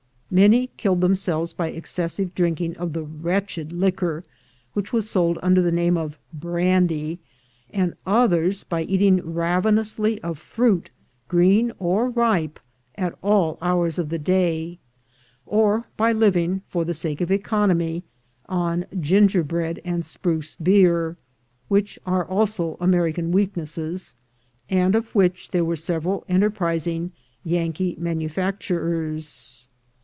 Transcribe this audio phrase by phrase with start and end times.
[0.33, 4.23] Many killed themselves by excessive drinking of the wretched liquor
[4.71, 7.19] which was sold under the name of brandy,
[7.69, 10.89] and others, by eating ravenously of fruit,
[11.27, 12.61] green or ripe,
[12.95, 14.79] at all hours of the day,
[15.45, 18.01] or by living, for the sake of economy,
[18.47, 21.17] on gingerbread and spruce beer,
[21.67, 24.15] which are also American weaknesses,
[24.69, 27.11] and of which there were several enterprising
[27.43, 29.67] Yankee manufacturers.